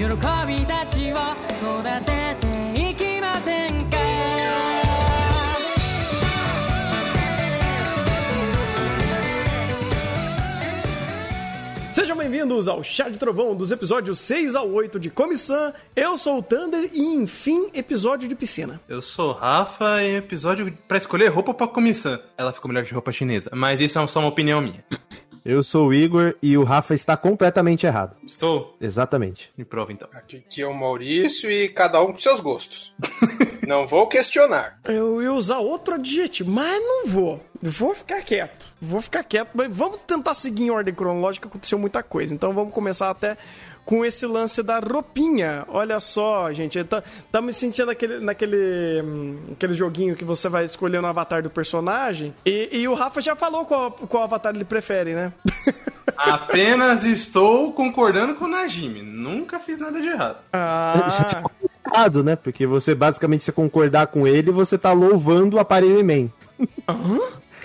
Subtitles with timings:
[0.00, 1.16] 喜びたちを
[1.60, 2.46] 育てて
[2.90, 3.96] いきませんか「
[11.92, 15.72] Sejam bem-vindos ao Chá de Trovão dos episódios 6 ao 8 de Comissão.
[15.94, 18.78] Eu sou o Thunder e, enfim, episódio de piscina.
[18.86, 22.18] Eu sou o Rafa e episódio pra escolher roupa pra comissão.
[22.36, 24.84] Ela ficou melhor de roupa chinesa, mas isso é só uma opinião minha.
[25.43, 28.15] Eu sou o Igor e o Rafa está completamente errado.
[28.23, 28.77] Estou?
[28.79, 29.51] Exatamente.
[29.57, 30.07] Me prova então.
[30.13, 32.93] Aqui é o Maurício e cada um com seus gostos.
[33.67, 34.79] não vou questionar.
[34.85, 37.43] Eu ia usar outro adjetivo, mas não vou.
[37.59, 38.67] Vou ficar quieto.
[38.79, 42.35] Vou ficar quieto, mas vamos tentar seguir em ordem cronológica, aconteceu muita coisa.
[42.35, 43.35] Então vamos começar até
[43.85, 45.65] com esse lance da roupinha.
[45.67, 50.65] Olha só, gente, tá, tá me sentindo naquele, naquele hum, aquele joguinho que você vai
[50.65, 52.33] escolhendo o avatar do personagem.
[52.45, 55.33] E, e o Rafa já falou qual, qual avatar ele prefere, né?
[56.17, 59.01] Apenas estou concordando com o Najimi.
[59.01, 60.37] Nunca fiz nada de errado.
[60.53, 61.43] ah,
[61.93, 62.35] Errado, né?
[62.35, 66.29] Porque você basicamente se concordar com ele, você tá louvando o aparelho Man.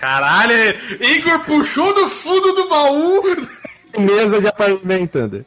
[0.00, 0.54] Caralho,
[1.00, 3.22] Igor puxou do fundo do baú.
[3.98, 5.44] Mesa de aparelho Man, Thunder.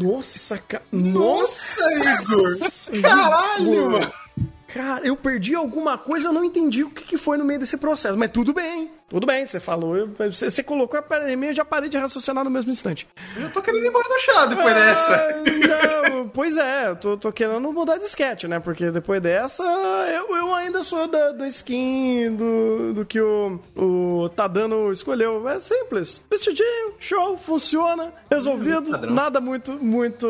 [0.00, 0.82] Nossa, ca...
[0.92, 3.00] nossa, Igor.
[3.02, 4.12] Caralho, mano.
[4.68, 7.76] Cara, eu perdi alguma coisa, eu não entendi o que, que foi no meio desse
[7.76, 8.18] processo.
[8.18, 9.96] Mas tudo bem, tudo bem, você falou.
[9.96, 13.06] eu- Você, você colocou a pandemia, eu já parei de raciocinar no mesmo instante.
[13.36, 15.14] Eu tô querendo ir embora do chá depois dessa.
[15.14, 18.60] Ah, não, pois é, eu tô, tô querendo mudar de sketch, né?
[18.60, 24.28] Porque depois dessa, eu, eu ainda sou da, do skin, do, do que o, o
[24.30, 25.48] Tadano escolheu.
[25.48, 26.22] É simples.
[26.30, 28.90] Vestidinho, show, funciona, resolvido.
[29.10, 30.26] Nada muito, muito,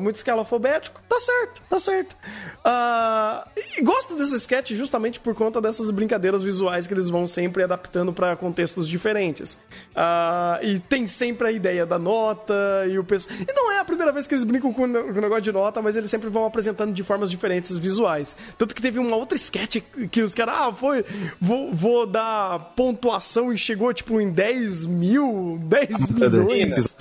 [0.00, 1.00] muito escalafobético.
[1.08, 2.16] Tá certo, tá certo.
[2.64, 7.62] Ah, e gosto desse sketch justamente por conta dessas brincadeiras visuais que eles vão sempre
[7.62, 9.58] adaptando pra contextos diferentes.
[9.94, 12.54] Ah, e tem sempre a ideia da nota
[12.90, 13.36] e o pessoal.
[13.48, 15.43] E não é a primeira vez que eles brincam com o ne- com o negócio
[15.44, 18.36] de nota, mas eles sempre vão apresentando de formas diferentes visuais.
[18.58, 19.78] Tanto que teve uma outra sketch
[20.10, 21.04] que os caras, ah, foi.
[21.40, 26.96] Vou, vou dar pontuação e chegou tipo em 10 mil, 10 milhões.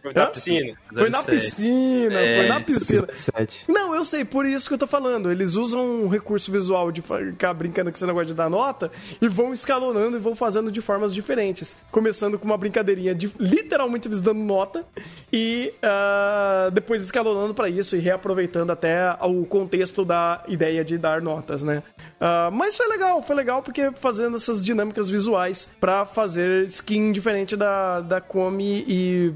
[0.00, 0.26] Foi Hã?
[0.28, 0.74] piscina.
[0.92, 3.06] Foi na piscina, foi na piscina.
[3.06, 3.64] 17.
[3.68, 5.30] Não, eu sei, por isso que eu tô falando.
[5.30, 9.28] Eles usam um recurso visual de ficar brincando com esse negócio de dar nota e
[9.28, 11.76] vão escalonando e vão fazendo de formas diferentes.
[11.90, 14.84] Começando com uma brincadeirinha de literalmente eles dando nota
[15.32, 21.22] e ah, depois escalonando pra isso e reaproveitando até o contexto da ideia de dar
[21.22, 21.82] notas, né?
[22.20, 27.56] Ah, mas foi legal, foi legal porque fazendo essas dinâmicas visuais pra fazer skin diferente
[27.56, 29.32] da, da Komi e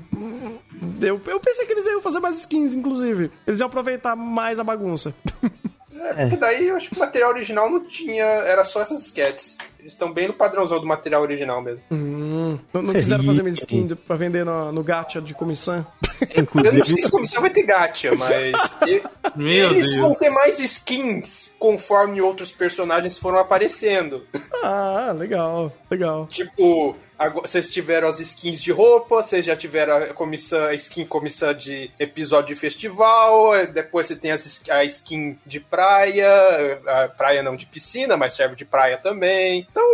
[1.00, 3.31] eu, eu pensei que eles iam fazer mais skins, inclusive.
[3.47, 5.15] Eles iam aproveitar mais a bagunça.
[6.00, 8.25] É, porque daí eu acho que o material original não tinha.
[8.25, 9.56] Era só essas sketches.
[9.78, 11.82] Eles estão bem no padrãozão do material original mesmo.
[11.91, 15.87] Hum, não, não quiseram fazer mais skin de- pra vender no, no gacha de comissão?
[16.34, 18.55] Eu não sei Inclusive, se a comissão vai ter gacha, mas.
[19.37, 20.00] Meu eles Deus.
[20.00, 24.22] vão ter mais skins conforme outros personagens foram aparecendo.
[24.62, 26.26] Ah, legal, legal.
[26.28, 26.97] Tipo,
[27.27, 31.53] agora, vocês tiveram as skins de roupa, vocês já tiveram a comissão, a skin comissão
[31.55, 36.29] de episódio de festival, depois você tem as a skin de praia,
[36.87, 39.67] a praia não de piscina, mas serve de praia também.
[39.71, 39.85] Então,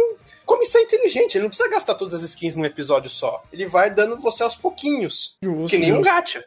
[0.46, 3.42] comissão é inteligente, ele não precisa gastar todas as skins num episódio só.
[3.52, 5.36] Ele vai dando você aos pouquinhos.
[5.42, 6.10] Justo, que nem um justo.
[6.12, 6.44] gacha.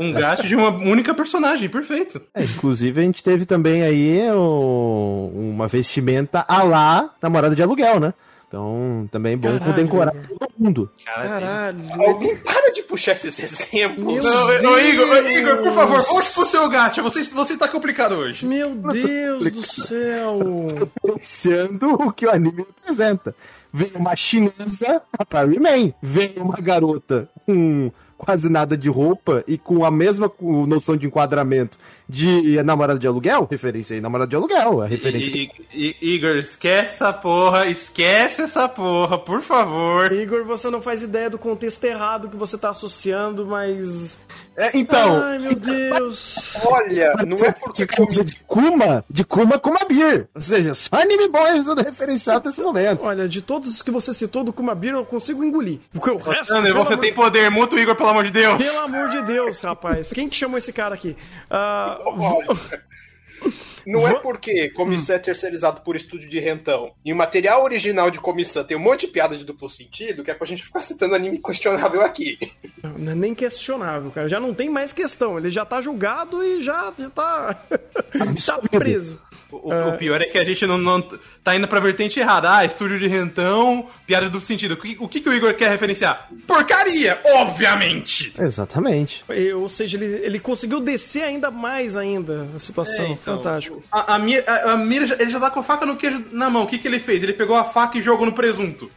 [0.00, 2.20] Um gato de uma única personagem, perfeito.
[2.34, 8.00] é, inclusive a gente teve também aí o- uma vestimenta a lá namorada de aluguel,
[8.00, 8.12] né?
[8.48, 9.74] Então, também bom Caralho.
[9.74, 10.90] condecorar todo mundo.
[11.04, 11.78] Caralho.
[12.02, 14.24] Alguém para de puxar esses exemplos.
[14.24, 17.02] Meu Não, ô, Igor, ô, Igor, por favor, volte pro seu gato.
[17.02, 18.46] Você, você tá complicado hoje.
[18.46, 20.40] Meu Deus do céu.
[20.82, 23.34] Apreciando o que o anime representa.
[23.70, 25.92] Vem uma chinesa, a Parry Man.
[26.02, 30.30] Vem uma garota com quase nada de roupa e com a mesma
[30.66, 33.46] noção de enquadramento de namorada de aluguel.
[33.50, 34.82] Referência aí, namorada de aluguel.
[34.82, 40.10] A referência I- I- Igor, esquece essa porra, esquece essa porra, por favor.
[40.12, 44.18] Igor, você não faz ideia do contexto errado que você tá associando, mas.
[44.56, 46.56] É, então, Ai, meu Deus.
[46.64, 50.26] Olha, não é porque de camisa de Kuma, de Kuma Kuma Beer.
[50.34, 53.02] Ou seja, só anime bom ajuda a referenciar nesse momento.
[53.04, 55.78] Olha, de todos os que você citou do Kumabir, eu consigo engolir.
[55.92, 56.52] Porque o resto.
[56.74, 58.58] Você tem poder mútuo, Igor, pelo amor de Deus.
[58.58, 60.12] Pelo amor de Deus, rapaz.
[60.12, 61.16] Quem que chamou esse cara aqui?
[61.50, 61.98] Ah,
[63.86, 68.20] Não é porque comissão é terceirizado por estúdio de rentão e o material original de
[68.20, 71.14] comissão tem um monte de piada de duplo sentido que é pra gente ficar citando
[71.14, 72.38] anime questionável aqui.
[72.82, 74.28] não é nem questionável, cara.
[74.28, 75.38] Já não tem mais questão.
[75.38, 77.64] Ele já tá julgado e já, já tá.
[78.44, 79.18] tá preso.
[79.50, 81.00] O, o pior é que a gente não, não
[81.42, 82.54] tá indo pra vertente errada.
[82.54, 84.74] Ah, estúdio de rentão, piada de duplo sentido.
[84.74, 86.28] O que, o que, que o Igor quer referenciar?
[86.46, 88.34] Porcaria, obviamente!
[88.38, 89.24] Exatamente.
[89.30, 93.06] E, Ou seja, ele, ele conseguiu descer ainda mais ainda a situação.
[93.06, 93.82] É, então, Fantástico.
[93.90, 96.50] A, a, Mira, a, a Mira ele já tá com a faca no queijo na
[96.50, 96.64] mão.
[96.64, 97.22] O que, que ele fez?
[97.22, 98.90] Ele pegou a faca e jogou no presunto.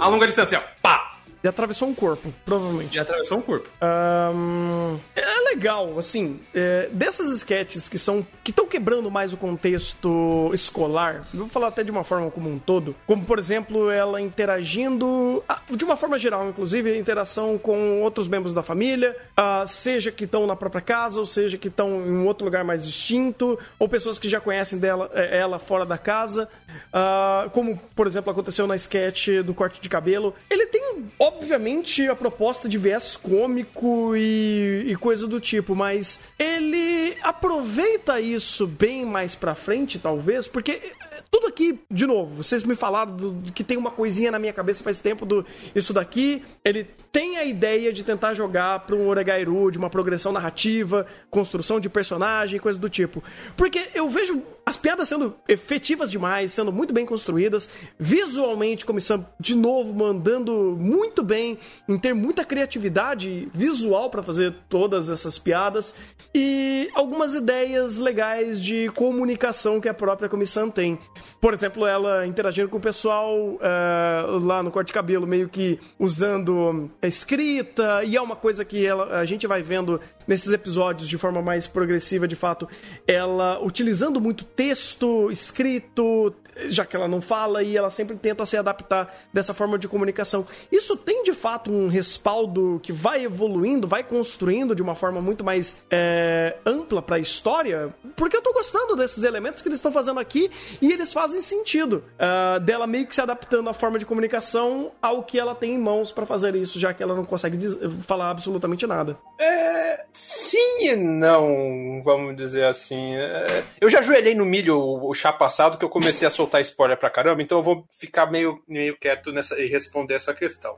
[0.00, 0.62] A longa distância, ó.
[0.80, 1.17] Pá!
[1.42, 2.96] E atravessou um corpo, provavelmente.
[2.96, 3.68] E atravessou um corpo.
[3.80, 10.50] Ahn, é legal, assim, é, dessas sketches que são que estão quebrando mais o contexto
[10.52, 15.42] escolar, vou falar até de uma forma como um todo, como por exemplo ela interagindo,
[15.48, 20.10] ah, de uma forma geral, inclusive, a interação com outros membros da família, ah, seja
[20.10, 23.58] que estão na própria casa, ou seja que estão em um outro lugar mais distinto,
[23.78, 26.48] ou pessoas que já conhecem dela, é, ela fora da casa,
[26.92, 30.34] ah, como por exemplo aconteceu na sketch do corte de cabelo.
[30.50, 37.16] Ele tem, obviamente, a proposta de viés cômico e, e coisa do tipo, mas ele
[37.22, 42.74] aproveita isso bem mais pra frente, talvez, porque eh, tudo aqui, de novo, vocês me
[42.74, 45.44] falaram do, que tem uma coisinha na minha cabeça faz tempo do
[45.74, 46.42] isso daqui.
[46.64, 51.78] Ele tem a ideia de tentar jogar pra um Oregairu, de uma progressão narrativa, construção
[51.78, 53.22] de personagem, coisa do tipo.
[53.56, 59.54] Porque eu vejo as piadas sendo efetivas demais, sendo muito bem construídas, visualmente, comissão de
[59.54, 61.56] novo mandando muito bem,
[61.88, 65.94] em ter muita criatividade visual pra fazer todas essas piadas
[66.34, 70.98] e algumas ideias legais de comunicação que a própria comissão tem.
[71.40, 75.80] Por exemplo, ela interagindo com o pessoal eh, lá no corte de cabelo, meio que
[75.98, 81.08] usando a escrita, e é uma coisa que ela, a gente vai vendo nesses episódios
[81.08, 82.68] de forma mais progressiva, de fato,
[83.06, 86.34] ela utilizando muito texto escrito,
[86.66, 90.44] já que ela não fala e ela sempre tenta se adaptar dessa forma de comunicação.
[90.72, 95.44] Isso tem de fato um respaldo que vai evoluindo, vai construindo de uma forma muito
[95.44, 99.92] mais é, ampla para a história, porque eu tô gostando desses elementos que eles estão
[99.92, 100.50] fazendo aqui
[100.82, 102.02] e eles fazem sentido.
[102.18, 105.78] Ah, dela meio que se adaptando à forma de comunicação ao que ela tem em
[105.78, 107.56] mãos para fazer isso, já que ela não consegue
[108.02, 109.16] falar absolutamente nada.
[109.38, 113.14] É, sim e não, vamos dizer assim.
[113.14, 116.60] É, eu já ajoelhei no milho o, o chá passado que eu comecei a soltar
[116.60, 120.76] spoiler pra caramba, então eu vou ficar meio, meio quieto nessa, e responder essa questão.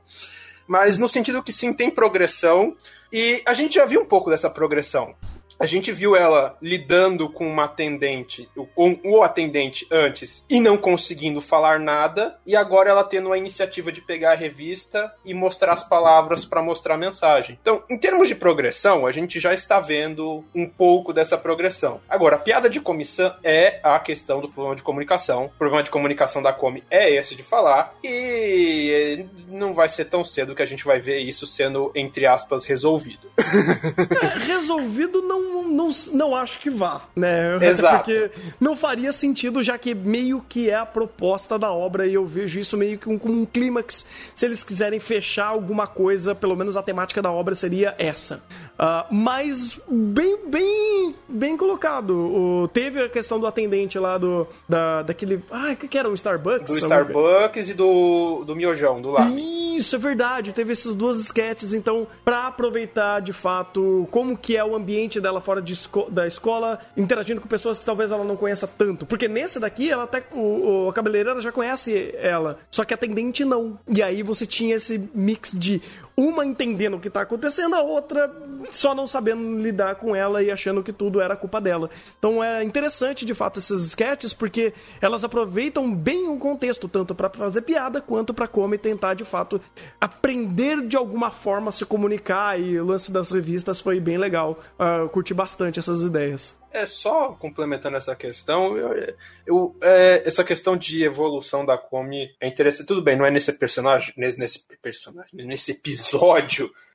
[0.67, 2.75] Mas no sentido que sim, tem progressão,
[3.11, 5.15] e a gente já viu um pouco dessa progressão.
[5.61, 11.39] A gente viu ela lidando com uma atendente, com o atendente antes e não conseguindo
[11.39, 15.87] falar nada, e agora ela tendo a iniciativa de pegar a revista e mostrar as
[15.87, 17.59] palavras para mostrar a mensagem.
[17.61, 22.01] Então, em termos de progressão, a gente já está vendo um pouco dessa progressão.
[22.09, 25.45] Agora, a piada de comissão é a questão do problema de comunicação.
[25.45, 30.23] O problema de comunicação da Comi é esse de falar, e não vai ser tão
[30.23, 33.31] cedo que a gente vai ver isso sendo, entre aspas, resolvido.
[34.47, 37.57] resolvido não, não, não acho que vá, né?
[37.65, 38.05] Exato.
[38.05, 42.25] Porque não faria sentido, já que meio que é a proposta da obra e eu
[42.25, 44.05] vejo isso meio que um, como um clímax.
[44.35, 48.43] Se eles quiserem fechar alguma coisa, pelo menos a temática da obra seria essa.
[48.83, 52.15] Ah, mas bem, bem, bem colocado.
[52.17, 56.09] O, teve a questão do atendente lá do da, daquele, ah, o que, que era
[56.09, 56.65] um Starbucks?
[56.65, 59.37] Do Starbucks e do, do Miojão, do lado.
[59.37, 60.51] isso, é verdade.
[60.51, 65.39] Teve essas duas sketches, então, pra aproveitar de fato como que é o ambiente dela
[65.41, 69.05] fora de esco- da escola, interagindo com pessoas que talvez ela não conheça tanto.
[69.05, 70.23] Porque nesse daqui, ela até.
[70.31, 73.77] O, o- a cabeleireira já conhece ela, só que a atendente não.
[73.87, 75.79] E aí você tinha esse mix de
[76.15, 78.31] uma entendendo o que tá acontecendo, a outra
[78.69, 81.89] só não sabendo lidar com ela e achando que tudo era culpa dela.
[82.19, 87.29] Então é interessante de fato esses sketches porque elas aproveitam bem o contexto, tanto pra
[87.29, 89.59] fazer piada quanto pra como tentar de fato
[89.99, 94.59] aprender de alguma forma a se comunicar e o lance das revistas foi bem legal.
[95.01, 96.59] Eu curti bastante essas ideias.
[96.73, 99.13] É só complementando essa questão, eu,
[99.45, 102.87] eu- é, essa questão de evolução da Comi é interessante.
[102.87, 106.00] Tudo bem, não é nesse personagem, nesse, nesse personagem, nesse episódio,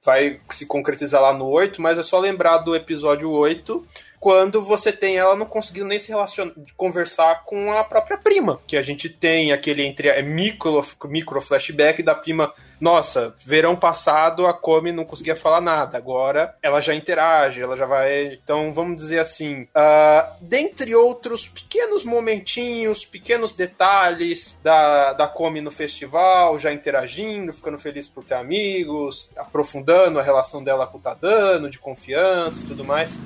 [0.02, 3.84] vai se concretizar lá no 8, mas é só lembrar do episódio 8,
[4.26, 8.76] quando você tem ela não conseguindo nem se relacionar, conversar com a própria prima, que
[8.76, 12.52] a gente tem aquele entre é micro, micro flashback da prima.
[12.80, 17.87] Nossa, verão passado a Comi não conseguia falar nada, agora ela já interage, ela já
[17.87, 18.33] vai.
[18.42, 25.71] Então vamos dizer assim, ah, dentre outros pequenos momentinhos, pequenos detalhes da, da Comi no
[25.71, 31.71] festival, já interagindo, ficando feliz por ter amigos, aprofundando a relação dela com o Tadano,
[31.71, 33.16] de confiança e tudo mais.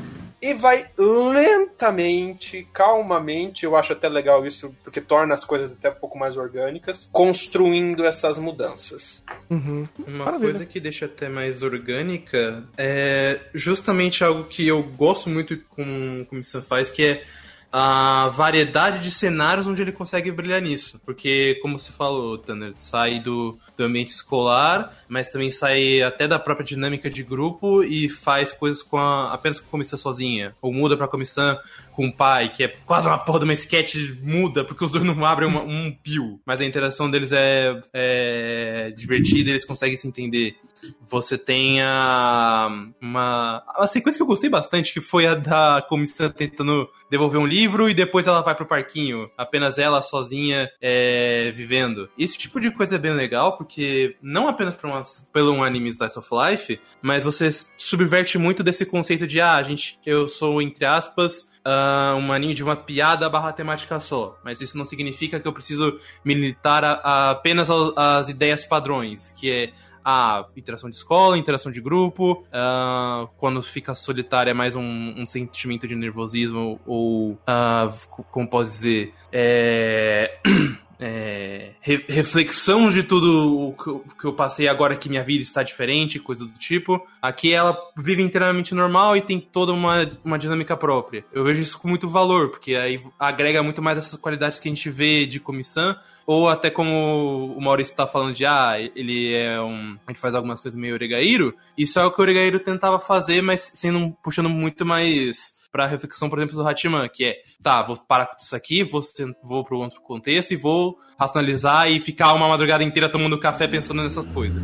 [0.42, 5.94] E vai lentamente, calmamente, eu acho até legal isso, porque torna as coisas até um
[5.94, 9.22] pouco mais orgânicas, construindo essas mudanças.
[9.50, 10.50] Uma Maravilha.
[10.50, 16.42] coisa que deixa até mais orgânica é justamente algo que eu gosto muito como como
[16.42, 17.24] você faz, que é
[17.72, 21.00] a variedade de cenários onde ele consegue brilhar nisso.
[21.04, 26.38] Porque, como você falou, Tanner, sai do, do ambiente escolar, mas também sai até da
[26.38, 30.54] própria dinâmica de grupo e faz coisas com a, apenas com a comissão sozinha.
[30.62, 31.58] Ou muda pra comissão
[31.92, 35.04] com o pai, que é quase uma porra de uma sketch muda, porque os dois
[35.04, 36.40] não abrem uma, um pio.
[36.46, 40.54] Mas a interação deles é, é divertida, eles conseguem se entender.
[41.02, 42.68] Você tem a,
[43.02, 43.62] uma.
[43.76, 47.90] A sequência que eu gostei bastante, que foi a da comissão tentando devolver um livro
[47.90, 49.28] e depois ela vai pro parquinho.
[49.36, 52.08] Apenas ela sozinha é, vivendo.
[52.16, 54.99] Esse tipo de coisa é bem legal, porque não apenas por uma,
[55.32, 59.98] pelo um anime Slice of Life, mas você subverte muito desse conceito de, ah, gente,
[60.04, 64.38] eu sou, entre aspas, uh, um anime de uma piada barra temática só.
[64.44, 69.50] Mas isso não significa que eu preciso militar a, a apenas as ideias padrões, que
[69.50, 69.72] é
[70.04, 75.26] a interação de escola, interação de grupo, uh, quando fica solitário é mais um, um
[75.26, 80.38] sentimento de nervosismo ou, uh, como posso dizer, é...
[81.00, 85.42] é, re reflexão de tudo o que, eu, que eu passei agora que minha vida
[85.42, 87.04] está diferente, coisa do tipo.
[87.22, 91.24] Aqui ela vive inteiramente normal e tem toda uma, uma dinâmica própria.
[91.32, 94.72] Eu vejo isso com muito valor, porque aí agrega muito mais essas qualidades que a
[94.72, 99.60] gente vê de comissão, ou até como o Maurício está falando de, ah, ele é
[99.60, 99.96] um.
[100.06, 101.54] Gente faz algumas coisas meio Oregairo.
[101.76, 106.28] Isso é o que o Oregairo tentava fazer, mas sendo puxando muito mais pra reflexão,
[106.28, 109.02] por exemplo, do Hatman, que é, tá, vou parar com isso aqui, vou,
[109.42, 114.02] vou pro outro contexto e vou racionalizar e ficar uma madrugada inteira tomando café pensando
[114.02, 114.62] nessas coisas.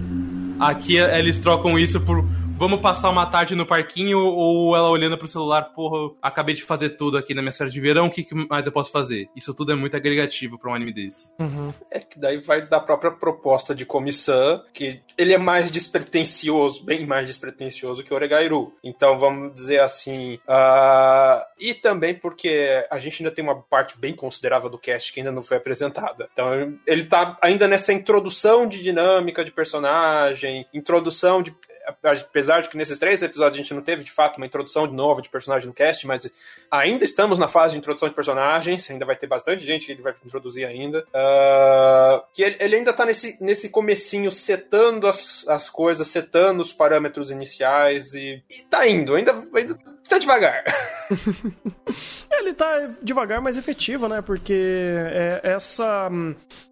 [0.58, 2.24] Aqui eles trocam isso por
[2.56, 6.90] vamos passar uma tarde no parquinho ou ela olhando pro celular, porra, acabei de fazer
[6.90, 9.28] tudo aqui na minha série de verão, o que, mais eu posso fazer?
[9.36, 11.34] Isso tudo é muito agregativo pra um anime desse.
[11.38, 11.72] Uhum.
[11.90, 17.06] É que daí vai da própria proposta de comissão, que ele é mais despretensioso, bem
[17.06, 18.72] mais despretensioso que o Oregairu.
[18.82, 20.34] Então vamos dizer assim.
[20.48, 21.44] Uh...
[21.58, 25.32] E também porque a gente ainda tem uma parte bem considerável do cast que ainda
[25.32, 26.28] não foi apresentada.
[26.32, 31.54] Então ele tá ainda nessa introdução de dinâmica de personagem, introdução de
[31.86, 34.94] apesar de que nesses três episódios a gente não teve de fato uma introdução de
[34.94, 36.30] novo de personagem no cast, mas
[36.70, 40.02] ainda estamos na fase de introdução de personagens, ainda vai ter bastante gente que ele
[40.02, 41.00] vai introduzir ainda.
[41.08, 46.72] Uh, que ele, ele, ainda tá nesse, nesse comecinho setando as, as coisas, setando os
[46.72, 49.78] parâmetros iniciais e, e tá indo, ainda, ainda
[50.08, 50.64] tá devagar.
[52.30, 54.22] ele tá devagar, mas efetivo, né?
[54.22, 56.10] Porque é, essa,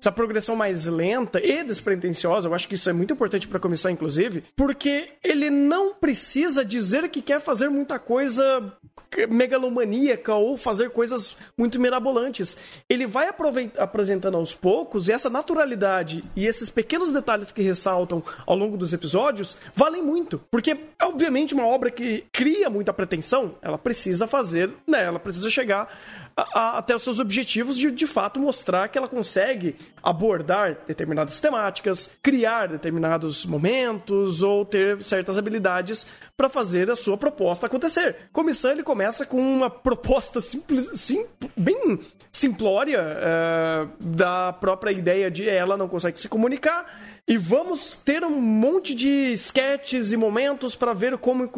[0.00, 3.90] essa progressão mais lenta e despretensiosa, eu acho que isso é muito importante para começar,
[3.90, 8.72] inclusive, porque ele não precisa dizer que quer fazer muita coisa
[9.28, 12.56] megalomaníaca ou fazer coisas muito mirabolantes.
[12.88, 13.28] Ele vai
[13.78, 18.92] apresentando aos poucos e essa naturalidade e esses pequenos detalhes que ressaltam ao longo dos
[18.92, 20.40] episódios valem muito.
[20.50, 23.23] Porque, obviamente, uma obra que cria muita pretensão,
[23.62, 25.04] ela precisa fazer, né?
[25.04, 25.88] Ela precisa chegar
[26.36, 31.40] a, a, até os seus objetivos de, de fato mostrar que ela consegue abordar determinadas
[31.40, 38.16] temáticas, criar determinados momentos ou ter certas habilidades para fazer a sua proposta acontecer.
[38.32, 41.26] Comissão ele começa com uma proposta simples, sim,
[41.56, 42.00] bem
[42.32, 46.84] simplória é, da própria ideia de ela não consegue se comunicar
[47.26, 51.50] e vamos ter um monte de sketches e momentos para ver como,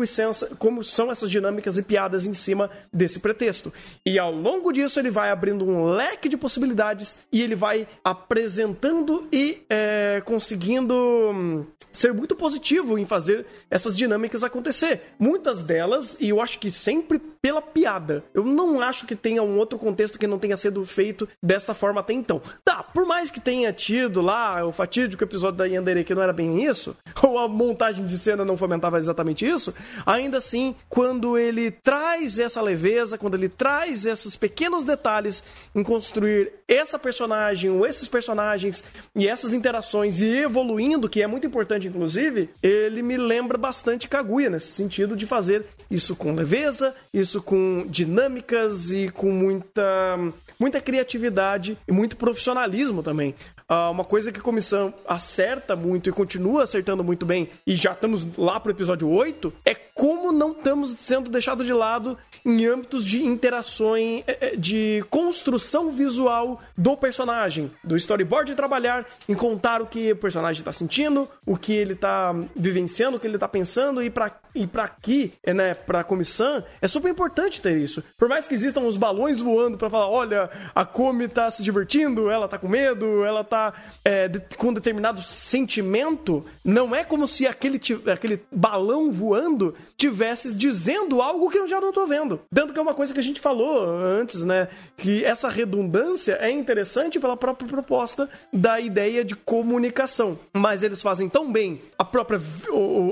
[0.59, 3.73] como são essas dinâmicas e piadas em cima desse pretexto.
[4.05, 9.27] E ao longo disso, ele vai abrindo um leque de possibilidades e ele vai apresentando
[9.33, 15.15] e é, conseguindo hum, ser muito positivo em fazer essas dinâmicas acontecer.
[15.19, 18.25] Muitas delas, e eu acho que sempre pela piada.
[18.35, 22.01] Eu não acho que tenha um outro contexto que não tenha sido feito dessa forma
[22.01, 22.43] até então.
[22.65, 26.33] Tá, por mais que tenha tido lá o fatídico episódio da Yandere que não era
[26.33, 31.71] bem isso, ou a montagem de cena não fomentava exatamente isso, ainda assim, quando ele
[31.71, 35.43] traz essa leveza, quando ele traz esses pequenos detalhes
[35.75, 38.85] em construir essa personagem ou esses personagens
[39.15, 44.51] e essas interações e evoluindo, que é muito importante inclusive, ele me lembra bastante Kaguya
[44.51, 50.19] nesse sentido de fazer isso com leveza, isso com dinâmicas e com muita
[50.59, 53.35] muita criatividade e muito profissionalismo também.
[53.69, 57.93] Uh, uma coisa que a comissão acerta muito e continua acertando muito bem, e já
[57.93, 63.05] estamos lá pro episódio 8, é como não estamos sendo deixados de lado em âmbitos
[63.05, 69.87] de interações, eh, eh, de construção visual do personagem, do storyboard trabalhar em contar o
[69.87, 74.01] que o personagem está sentindo, o que ele está vivenciando, o que ele está pensando,
[74.01, 78.03] e para e para aqui, né, pra comissão, é super importante ter isso.
[78.17, 82.31] Por mais que existam os balões voando para falar, olha, a Komi tá se divertindo,
[82.31, 83.73] ela tá com medo, ela tá tá
[84.05, 87.81] é, de, com determinado sentimento, não é como se aquele,
[88.13, 92.41] aquele balão voando tivesse dizendo algo que eu já não tô vendo.
[92.53, 94.69] Tanto que é uma coisa que a gente falou antes, né?
[94.97, 100.39] Que essa redundância é interessante pela própria proposta da ideia de comunicação.
[100.55, 102.41] Mas eles fazem tão bem a própria,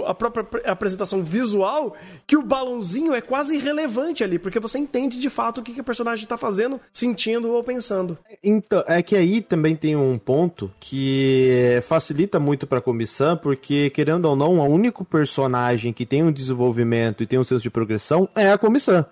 [0.06, 5.30] a própria apresentação visual que o balãozinho é quase irrelevante ali, porque você entende de
[5.30, 8.18] fato o que, que o personagem tá fazendo, sentindo ou pensando.
[8.42, 14.26] Então, é que aí também tem um ponto que facilita muito pra comissão, porque, querendo
[14.26, 16.73] ou não, o único personagem que tem um desenvolvimento
[17.22, 19.04] e tem um senso de progressão é a comissão.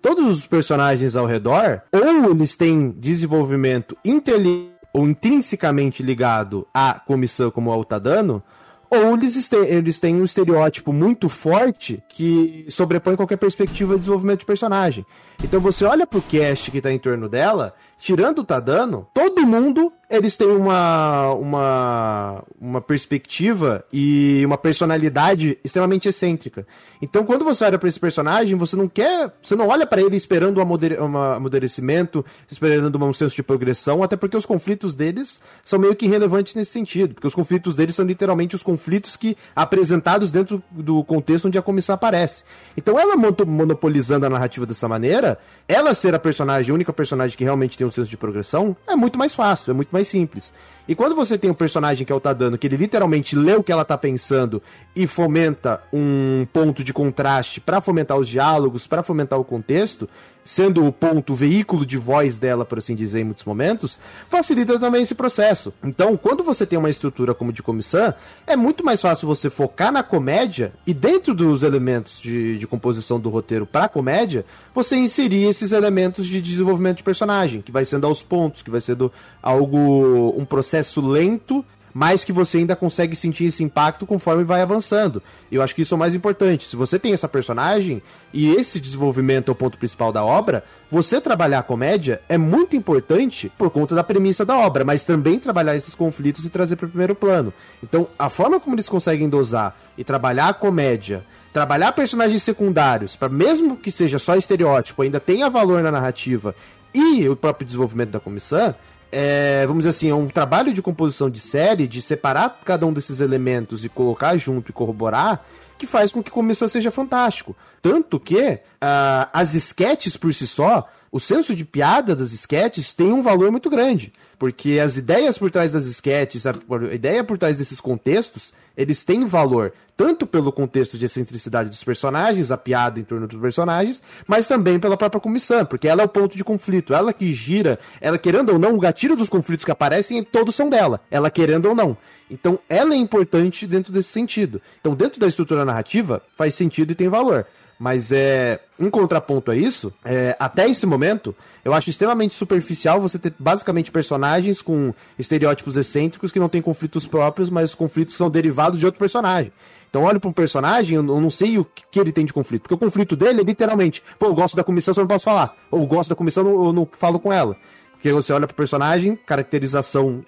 [0.00, 7.50] Todos os personagens ao redor, ou eles têm desenvolvimento interli ou intrinsecamente ligado à comissão
[7.50, 8.42] como ao Tadano,
[8.88, 14.46] ou eles, eles têm um estereótipo muito forte que sobrepõe qualquer perspectiva de desenvolvimento de
[14.46, 15.04] personagem.
[15.42, 19.92] Então você olha pro cast que tá em torno dela, tirando o Tadano, todo mundo
[20.08, 26.64] eles têm uma, uma, uma perspectiva e uma personalidade extremamente excêntrica.
[27.02, 29.32] Então, quando você olha para esse personagem, você não quer.
[29.42, 34.36] Você não olha para ele esperando um amadurecimento, esperando um senso de progressão, até porque
[34.36, 37.14] os conflitos deles são meio que irrelevantes nesse sentido.
[37.14, 41.62] Porque os conflitos deles são literalmente os conflitos que apresentados dentro do contexto onde a
[41.62, 42.44] comissão aparece.
[42.76, 45.36] Então, ela monopolizando a narrativa dessa maneira,
[45.66, 48.96] ela ser a personagem, a única personagem que realmente tem um senso de progressão, é
[48.96, 50.52] muito mais fácil, é muito mais simples.
[50.88, 53.62] E quando você tem um personagem que é o Tadano, que ele literalmente lê o
[53.62, 54.62] que ela tá pensando
[54.94, 60.08] e fomenta um ponto de contraste para fomentar os diálogos, para fomentar o contexto,
[60.46, 64.78] sendo o ponto, o veículo de voz dela, por assim dizer, em muitos momentos, facilita
[64.78, 65.74] também esse processo.
[65.82, 68.14] Então, quando você tem uma estrutura como de comissão,
[68.46, 73.18] é muito mais fácil você focar na comédia e dentro dos elementos de, de composição
[73.18, 78.06] do roteiro para comédia, você inserir esses elementos de desenvolvimento de personagem, que vai sendo
[78.06, 79.10] aos pontos, que vai sendo
[79.42, 81.64] algo um processo lento
[81.98, 85.22] mas que você ainda consegue sentir esse impacto conforme vai avançando.
[85.50, 86.66] Eu acho que isso é o mais importante.
[86.66, 88.02] Se você tem essa personagem
[88.34, 92.76] e esse desenvolvimento é o ponto principal da obra, você trabalhar a comédia é muito
[92.76, 96.84] importante por conta da premissa da obra, mas também trabalhar esses conflitos e trazer para
[96.84, 97.50] o primeiro plano.
[97.82, 103.30] Então, a forma como eles conseguem dosar e trabalhar a comédia trabalhar personagens secundários, para
[103.30, 106.54] mesmo que seja só estereótipo, ainda tenha valor na narrativa
[106.94, 108.74] e o próprio desenvolvimento da comissão,
[109.10, 112.92] é, vamos dizer assim, é um trabalho de composição de série, de separar cada um
[112.92, 115.44] desses elementos e colocar junto e corroborar,
[115.78, 117.56] que faz com que o começo seja fantástico.
[117.82, 123.10] Tanto que uh, as esquetes por si só, o senso de piada das esquetes tem
[123.10, 124.12] um valor muito grande.
[124.38, 126.52] Porque as ideias por trás das esquetes, a,
[126.92, 132.50] ideia por trás desses contextos, eles têm valor tanto pelo contexto de excentricidade dos personagens,
[132.50, 136.08] a piada em torno dos personagens, mas também pela própria comissão, porque ela é o
[136.08, 139.70] ponto de conflito, ela que gira, ela querendo ou não, o gatilho dos conflitos que
[139.70, 141.96] aparecem, todos são dela, ela querendo ou não.
[142.30, 144.60] Então, ela é importante dentro desse sentido.
[144.80, 147.46] Então, dentro da estrutura narrativa, faz sentido e tem valor.
[147.78, 148.60] Mas é.
[148.78, 151.34] Em contraponto a isso, é, até esse momento,
[151.64, 157.06] eu acho extremamente superficial você ter basicamente personagens com estereótipos excêntricos que não têm conflitos
[157.06, 159.52] próprios, mas os conflitos são derivados de outro personagem.
[159.88, 162.62] Então olho para um personagem, eu não sei o que ele tem de conflito.
[162.62, 165.56] Porque o conflito dele é literalmente, pô, eu gosto da comissão, só não posso falar.
[165.70, 167.56] Ou eu gosto da comissão, eu não falo com ela.
[167.92, 170.22] Porque você olha pro personagem, caracterização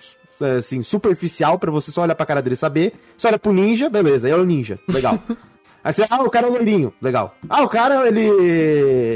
[0.59, 2.95] assim, superficial para você só olhar pra cara dele saber.
[3.17, 5.19] Você olha pro ninja, beleza, ele é o ninja, legal.
[5.83, 7.35] Aí você, ah, o cara é loirinho, legal.
[7.49, 8.29] Ah, o cara, ele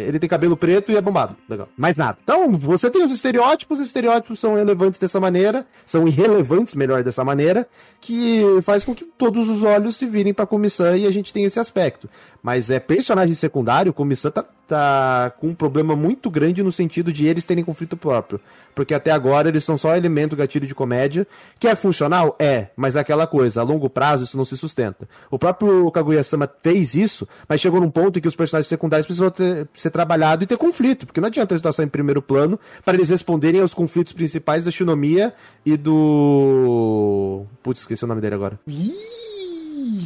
[0.07, 1.69] ele tem cabelo preto e é bombado, legal.
[1.77, 2.19] Mais nada.
[2.23, 7.25] Então, você tem os estereótipos, os estereótipos são relevantes dessa maneira, são irrelevantes, melhor, dessa
[7.25, 7.69] maneira,
[8.01, 11.45] que faz com que todos os olhos se virem pra comissão e a gente tem
[11.45, 12.09] esse aspecto.
[12.43, 17.27] Mas é personagem secundário, comissão tá, tá com um problema muito grande no sentido de
[17.27, 18.41] eles terem conflito próprio.
[18.75, 21.25] Porque até agora eles são só elemento gatilho de comédia,
[21.61, 22.35] que é funcional?
[22.41, 25.09] É, mas é aquela coisa, a longo prazo isso não se sustenta.
[25.31, 29.31] O próprio Kaguya-sama fez isso, mas chegou num ponto em que os personagens secundários precisam
[29.31, 32.95] ter, ser trabalhados e ter conflito, porque não adianta eles só em primeiro plano para
[32.95, 35.33] eles responderem aos conflitos principais da Shinomiya
[35.65, 37.45] e do.
[37.63, 38.59] Putz, esqueci o nome dele agora.
[38.67, 39.22] Ih!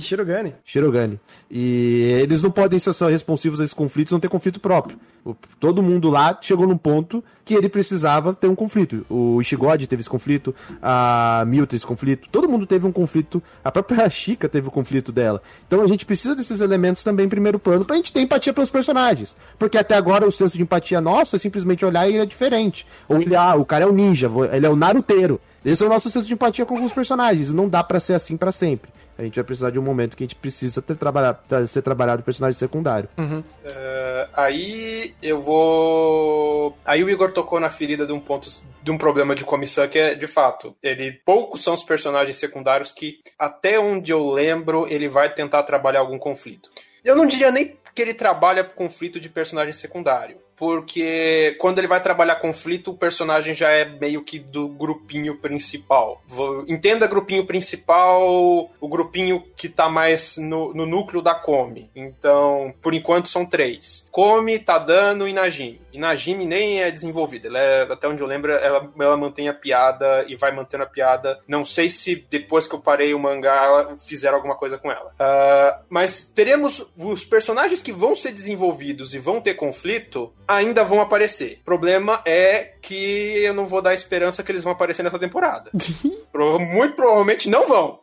[0.00, 0.54] Shirogane.
[0.64, 1.20] Shirogane.
[1.50, 4.98] E eles não podem ser só responsivos a esses conflitos, não ter conflito próprio.
[5.58, 9.04] Todo mundo lá chegou num ponto que ele precisava ter um conflito.
[9.08, 13.42] O Ishigod teve esse conflito, a Mil teve esse conflito, todo mundo teve um conflito,
[13.64, 15.42] a própria Chica teve o conflito dela.
[15.66, 18.70] Então a gente precisa desses elementos também em primeiro plano pra gente ter empatia pelos
[18.70, 19.36] personagens.
[19.58, 22.86] Porque até agora o senso de empatia nosso é simplesmente olhar e ele é diferente.
[23.08, 25.40] Ou ele, ah, o cara é o ninja, ele é o naruteiro.
[25.64, 27.52] Esse é o nosso senso de empatia com alguns personagens.
[27.52, 30.22] Não dá para ser assim para sempre a gente vai precisar de um momento que
[30.22, 33.08] a gente precisa ter trabalhado, ser trabalhado personagem secundário.
[33.16, 33.40] Uhum.
[33.40, 36.76] Uh, aí eu vou.
[36.84, 38.48] Aí o Igor tocou na ferida de um ponto,
[38.82, 42.92] de um problema de comissão que é, de fato, ele poucos são os personagens secundários
[42.92, 46.70] que, até onde eu lembro, ele vai tentar trabalhar algum conflito.
[47.04, 52.02] Eu não diria nem que ele trabalha conflito de personagem secundário porque quando ele vai
[52.02, 56.22] trabalhar conflito, o personagem já é meio que do grupinho principal.
[56.66, 61.90] Entenda grupinho principal, o grupinho que tá mais no, no núcleo da Come.
[61.94, 64.06] Então, por enquanto são três.
[64.10, 65.80] Come, Tadano e Najimi.
[65.92, 67.48] E Najimi nem é desenvolvida.
[67.48, 70.86] Ela é, até onde eu lembro, ela, ela mantém a piada e vai mantendo a
[70.86, 71.40] piada.
[71.46, 75.12] Não sei se depois que eu parei o mangá fizeram alguma coisa com ela.
[75.12, 81.00] Uh, mas teremos os personagens que vão ser desenvolvidos e vão ter conflito ainda vão
[81.00, 81.58] aparecer.
[81.62, 85.70] O problema é que eu não vou dar esperança que eles vão aparecer nessa temporada.
[86.58, 87.98] Muito provavelmente não vão.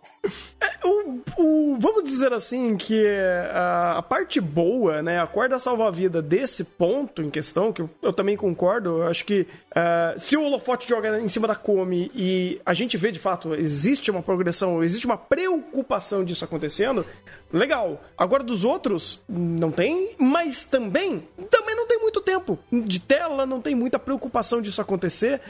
[0.59, 3.05] É, o, o, vamos dizer assim que
[3.51, 8.13] a, a, parte boa, né, a corda salva-vida desse ponto em questão, que eu, eu
[8.13, 12.61] também concordo, eu acho que uh, se o holofote joga em cima da Come e
[12.65, 17.05] a gente vê de fato, existe uma progressão, existe uma preocupação disso acontecendo,
[17.51, 18.01] legal.
[18.17, 23.61] Agora dos outros, não tem, mas também, também não tem muito tempo de tela, não
[23.61, 25.41] tem muita preocupação disso acontecer.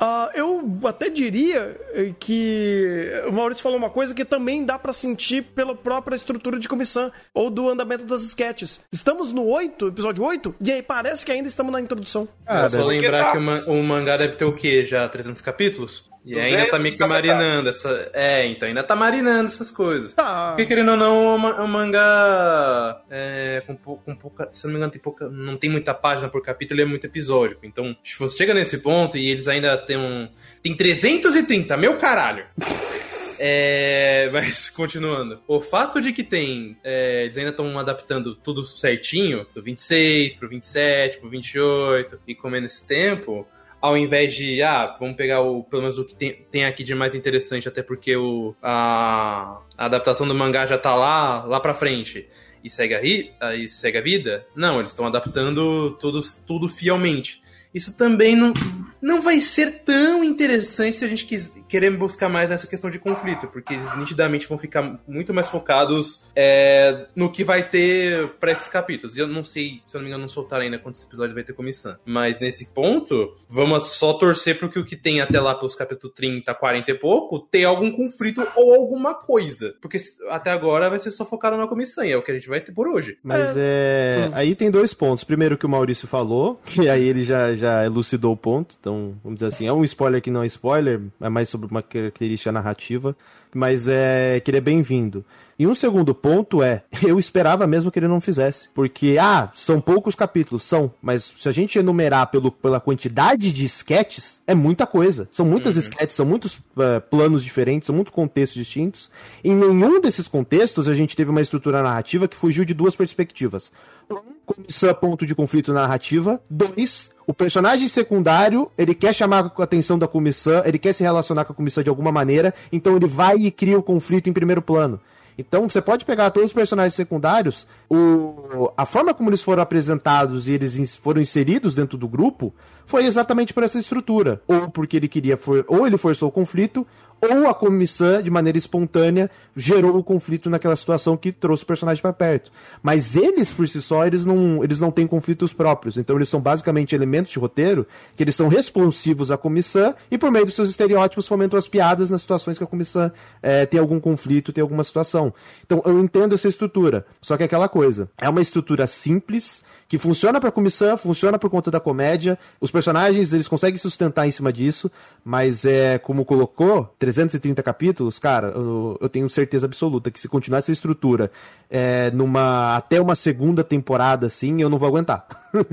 [0.00, 1.76] Uh, eu até diria
[2.20, 6.68] que o Maurício falou uma coisa que também dá para sentir pela própria estrutura de
[6.68, 8.84] comissão ou do andamento das sketches.
[8.92, 12.28] Estamos no 8, episódio 8, e aí parece que ainda estamos na introdução.
[12.46, 13.32] Ah, só lembrar tá...
[13.32, 14.86] que o, mangá deve ter o quê?
[14.86, 16.07] Já 300 capítulos?
[16.28, 18.10] E ainda tá meio que marinando essa.
[18.12, 20.12] É, então ainda tá marinando essas coisas.
[20.12, 20.50] Tá.
[20.50, 23.02] Porque querendo ou não, o mangá.
[23.10, 24.50] É, com, com pouca.
[24.52, 25.26] Se não me engano, tem pouca.
[25.30, 27.64] Não tem muita página por capítulo, ele é muito episódico.
[27.64, 30.28] Então, se você chega nesse ponto e eles ainda têm um.
[30.62, 32.44] Tem 330, meu caralho!
[33.40, 35.40] É, mas continuando.
[35.46, 36.76] O fato de que tem.
[36.82, 42.66] É, eles ainda estão adaptando tudo certinho, do 26 pro 27, pro 28, e comendo
[42.66, 43.46] esse tempo
[43.80, 46.94] ao invés de, ah, vamos pegar o, pelo menos o que tem, tem aqui de
[46.94, 51.74] mais interessante, até porque o, a, a adaptação do mangá já tá lá, lá pra
[51.74, 52.28] frente,
[52.62, 52.94] e segue
[53.40, 54.46] a, e segue a vida.
[54.54, 57.40] Não, eles estão adaptando tudo, tudo fielmente
[57.74, 58.52] isso também não,
[59.00, 62.98] não vai ser tão interessante se a gente quis, querer buscar mais nessa questão de
[62.98, 68.52] conflito, porque eles nitidamente vão ficar muito mais focados é, no que vai ter para
[68.52, 69.16] esses capítulos.
[69.16, 71.44] E eu não sei, se eu não me engano, não soltaram ainda quantos episódios vai
[71.44, 71.96] ter comissão.
[72.04, 76.14] Mas nesse ponto, vamos só torcer para que o que tem até lá pelos capítulos
[76.14, 79.74] 30, 40 e pouco, tenha algum conflito ou alguma coisa.
[79.80, 79.98] Porque
[80.30, 82.60] até agora vai ser só focado na comissão, e é o que a gente vai
[82.60, 83.18] ter por hoje.
[83.22, 83.60] Mas é.
[83.60, 84.30] é...
[84.32, 85.24] Aí tem dois pontos.
[85.24, 89.36] Primeiro que o Maurício falou, que aí ele já já elucidou o ponto, então vamos
[89.38, 93.16] dizer assim, é um spoiler que não é spoiler, é mais sobre uma característica narrativa,
[93.54, 95.24] mas é que ele é bem-vindo.
[95.58, 98.68] E um segundo ponto é, eu esperava mesmo que ele não fizesse.
[98.72, 103.64] Porque, ah, são poucos capítulos, são, mas se a gente enumerar pelo, pela quantidade de
[103.64, 105.28] sketches, é muita coisa.
[105.32, 105.80] São muitas uhum.
[105.80, 109.10] sketches, são muitos uh, planos diferentes, são muitos contextos distintos.
[109.42, 113.72] Em nenhum desses contextos a gente teve uma estrutura narrativa que fugiu de duas perspectivas.
[114.08, 116.40] Um, comissão ponto de conflito narrativa.
[116.48, 121.44] Dois, o personagem secundário, ele quer chamar a atenção da comissão, ele quer se relacionar
[121.44, 124.62] com a comissão de alguma maneira, então ele vai e cria o conflito em primeiro
[124.62, 124.98] plano.
[125.36, 130.48] Então você pode pegar todos os personagens secundários, o, a forma como eles foram apresentados
[130.48, 132.50] e eles foram inseridos dentro do grupo
[132.88, 134.40] foi exatamente por essa estrutura.
[134.48, 136.86] Ou porque ele queria, for, ou ele forçou o conflito,
[137.20, 142.00] ou a comissão, de maneira espontânea, gerou o conflito naquela situação que trouxe o personagem
[142.00, 142.50] para perto.
[142.82, 145.98] Mas eles, por si só, eles não, eles não têm conflitos próprios.
[145.98, 150.30] Então eles são basicamente elementos de roteiro que eles são responsivos à comissão e, por
[150.30, 154.00] meio dos seus estereótipos, fomentam as piadas nas situações que a comissão é, tem algum
[154.00, 155.34] conflito, tem alguma situação.
[155.66, 157.04] Então eu entendo essa estrutura.
[157.20, 161.48] Só que é aquela coisa, é uma estrutura simples que funciona pra comissão, funciona por
[161.48, 162.38] conta da comédia.
[162.60, 164.90] Os personagens, eles conseguem sustentar em cima disso,
[165.24, 170.58] mas é como colocou, 330 capítulos, cara, eu, eu tenho certeza absoluta que se continuar
[170.58, 171.30] essa estrutura
[171.70, 175.26] é, numa até uma segunda temporada assim, eu não vou aguentar.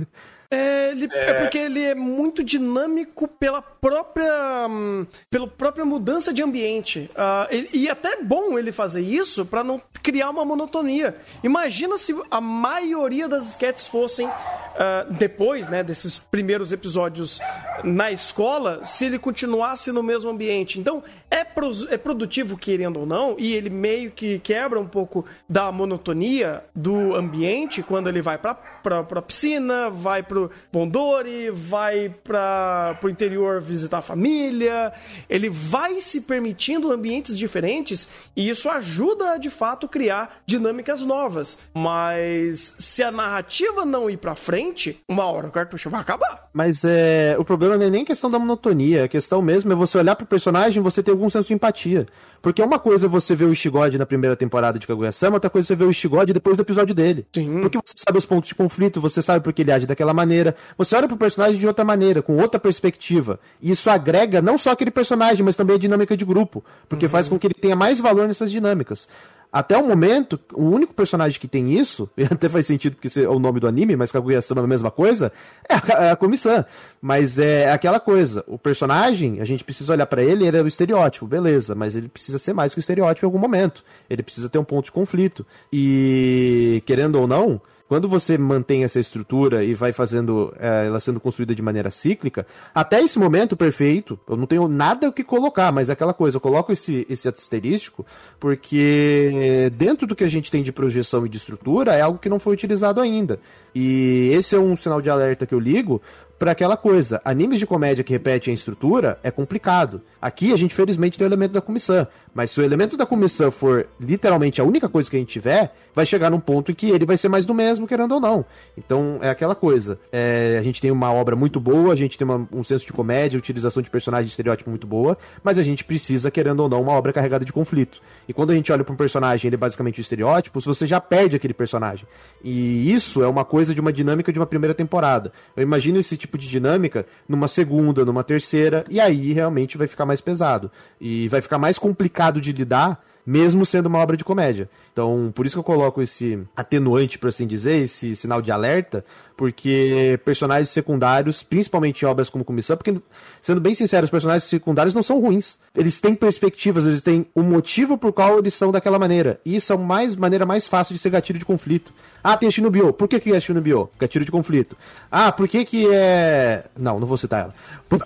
[0.49, 1.29] É, ele, é...
[1.29, 1.34] é...
[1.34, 7.10] porque ele é muito dinâmico pela própria, hum, pela própria mudança de ambiente.
[7.13, 11.15] Uh, ele, e até é bom ele fazer isso para não criar uma monotonia.
[11.43, 17.39] Imagina se a maioria das sketches fossem uh, depois, né, desses primeiros episódios
[17.84, 20.79] na escola, se ele continuasse no mesmo ambiente.
[20.79, 25.25] Então, é, pro, é produtivo, querendo ou não, e ele meio que quebra um pouco
[25.49, 32.13] da monotonia do ambiente quando ele vai pra, pra, pra piscina, vai pro Bondori, vai
[32.24, 34.93] pra, pro interior visitar a família.
[35.28, 41.58] Ele vai se permitindo ambientes diferentes e isso ajuda a, de fato, criar dinâmicas novas.
[41.74, 46.48] Mas se a narrativa não ir pra frente, uma hora o cartucho vai acabar.
[46.54, 49.98] Mas é, o problema não é nem questão da monotonia, a questão mesmo é você
[49.98, 52.06] olhar pro personagem e você ter algum senso de empatia.
[52.39, 55.65] Porque uma coisa é você ver o Ishigod na primeira temporada de Kaguya-sama, outra coisa
[55.65, 57.26] é você ver o Ishigod depois do episódio dele.
[57.34, 57.62] Sim.
[57.62, 60.95] Porque você sabe os pontos de conflito, você sabe porque ele age daquela maneira, você
[60.95, 63.39] olha pro personagem de outra maneira, com outra perspectiva.
[63.61, 67.27] E isso agrega não só aquele personagem, mas também a dinâmica de grupo, porque faz
[67.27, 69.07] com que ele tenha mais valor nessas dinâmicas.
[69.55, 73.29] Até o momento, o único personagem que tem isso, e até faz sentido porque é
[73.29, 75.31] o nome do anime, mas Kaguya-sama é a mesma coisa,
[75.69, 76.65] é a, é a Komi-san.
[77.01, 80.67] Mas é aquela coisa, o personagem, a gente precisa olhar pra ele, ele é o
[80.67, 83.81] estereótipo, beleza, mas ele precisa ser mais que o estereótipo em algum momento.
[84.09, 85.45] Ele precisa ter um ponto de conflito.
[85.71, 91.19] E, querendo ou não, quando você mantém essa estrutura e vai fazendo é, ela sendo
[91.19, 95.71] construída de maneira cíclica, até esse momento perfeito, eu não tenho nada o que colocar,
[95.71, 98.06] mas é aquela coisa, eu coloco esse, esse asterístico
[98.39, 102.30] porque dentro do que a gente tem de projeção e de estrutura é algo que
[102.30, 103.39] não foi utilizado ainda.
[103.74, 106.02] E esse é um sinal de alerta que eu ligo
[106.38, 107.21] para aquela coisa.
[107.24, 110.02] Animes de comédia que repetem a estrutura é complicado.
[110.21, 113.50] Aqui a gente felizmente tem o elemento da comissão, mas se o elemento da comissão
[113.52, 116.89] for literalmente a única coisa que a gente tiver, vai chegar num ponto em que
[116.89, 118.43] ele vai ser mais do mesmo, querendo ou não.
[118.78, 119.98] Então é aquela coisa.
[120.12, 122.91] É, a gente tem uma obra muito boa, a gente tem uma- um senso de
[122.91, 126.82] comédia, utilização de personagem de estereótipo muito boa, mas a gente precisa, querendo ou não,
[126.82, 128.02] uma obra carregada de conflito.
[128.28, 131.00] E quando a gente olha para um personagem, ele é basicamente um estereótipo, você já
[131.00, 132.06] perde aquele personagem.
[132.43, 135.32] E isso é uma coisa de uma dinâmica de uma primeira temporada.
[135.56, 140.05] Eu imagino esse tipo de dinâmica numa segunda, numa terceira, e aí realmente vai ficar
[140.05, 140.71] mais pesado.
[140.99, 144.69] E vai ficar mais complicado de lidar, mesmo sendo uma obra de comédia.
[144.93, 149.03] Então, por isso que eu coloco esse atenuante, por assim dizer, esse sinal de alerta,
[149.35, 152.95] porque personagens secundários, principalmente em obras como Comissão, porque,
[153.41, 155.57] sendo bem sincero, os personagens secundários não são ruins.
[155.75, 159.39] Eles têm perspectivas, eles têm um motivo por qual eles são daquela maneira.
[159.45, 161.91] E isso é a mais, maneira mais fácil de ser gatilho de conflito.
[162.23, 162.93] Ah, tem a Shinobio.
[162.93, 163.89] Por que, que é a Shinobio?
[163.99, 164.75] Gatilho de conflito.
[165.11, 166.65] Ah, por que que é...
[166.77, 167.53] Não, não vou citar ela.
[167.89, 168.05] Por-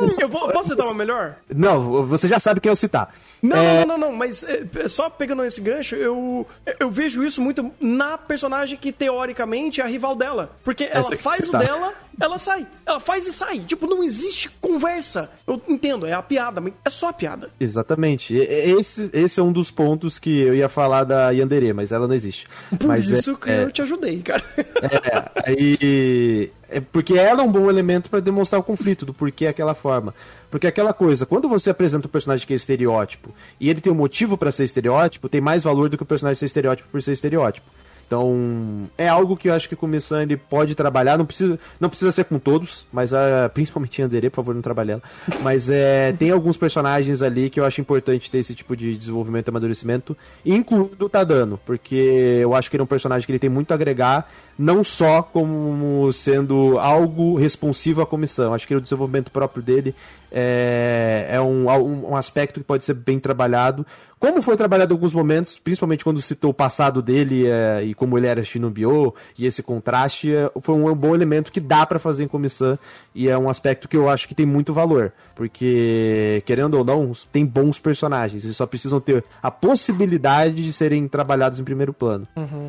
[0.00, 1.34] Hum, eu vou, posso citar uma melhor?
[1.52, 3.12] Não, você já sabe quem eu citar.
[3.42, 6.46] Não, É, não, não, não, mas é, é, só pegando esse gancho, eu,
[6.78, 10.56] eu vejo isso muito na personagem que teoricamente é a rival dela.
[10.64, 11.58] Porque ela que faz o tá.
[11.58, 12.66] dela, ela sai.
[12.84, 13.60] Ela faz e sai.
[13.60, 15.30] Tipo, não existe conversa.
[15.46, 17.50] Eu entendo, é a piada, mas é só a piada.
[17.60, 18.34] Exatamente.
[18.34, 22.14] Esse, esse é um dos pontos que eu ia falar da Yandere, mas ela não
[22.14, 22.46] existe.
[22.78, 24.42] Por mas é- isso que é, eu te ajudei, cara.
[24.56, 26.50] É, aí.
[26.68, 30.14] É porque ela é um bom elemento pra demonstrar o conflito do porquê aquela forma.
[30.50, 33.96] Porque aquela coisa, quando você apresenta um personagem que é estereótipo e ele tem um
[33.96, 37.12] motivo pra ser estereótipo, tem mais valor do que o personagem ser estereótipo por ser
[37.12, 37.66] estereótipo.
[38.08, 41.90] Então, é algo que eu acho que o Comissão ele pode trabalhar, não precisa, não
[41.90, 45.02] precisa ser com todos, mas ah, principalmente em Andere, por favor, não trabalhe ela.
[45.42, 49.48] Mas é, tem alguns personagens ali que eu acho importante ter esse tipo de desenvolvimento
[49.48, 53.38] e amadurecimento, incluindo o Tadano, porque eu acho que ele é um personagem que ele
[53.38, 54.26] tem muito a agregar,
[54.58, 58.54] não só como sendo algo responsivo à comissão.
[58.54, 59.94] Acho que o desenvolvimento próprio dele
[60.30, 63.86] é, é um, um, um aspecto que pode ser bem trabalhado.
[64.18, 68.18] Como foi trabalhado em alguns momentos, principalmente quando citou o passado dele é, e como
[68.18, 72.24] ele era Shinobio, e esse contraste, é, foi um, bom elemento que dá pra fazer
[72.24, 72.76] em comissão,
[73.14, 77.12] e é um aspecto que eu acho que tem muito valor, porque, querendo ou não,
[77.30, 82.26] tem bons personagens, eles só precisam ter a possibilidade de serem trabalhados em primeiro plano.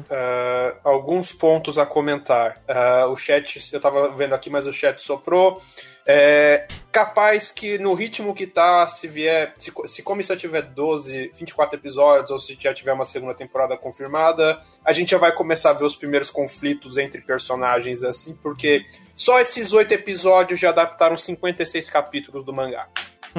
[0.09, 2.61] Ah, alguns pontos a comentar.
[2.67, 5.61] Ah, o chat, eu tava vendo aqui, mas o chat soprou.
[6.11, 9.53] É capaz que no ritmo que tá, se vier.
[9.59, 14.59] Se, se Comissão tiver 12, 24 episódios, ou se já tiver uma segunda temporada confirmada,
[14.83, 18.83] a gente já vai começar a ver os primeiros conflitos entre personagens, assim, porque
[19.15, 22.87] só esses oito episódios já adaptaram 56 capítulos do mangá.